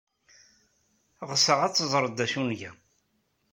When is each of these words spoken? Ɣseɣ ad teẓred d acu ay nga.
Ɣseɣ 1.29 1.59
ad 1.61 1.73
teẓred 1.73 2.11
d 2.17 2.19
acu 2.25 2.39
ay 2.43 2.47
nga. 2.49 2.71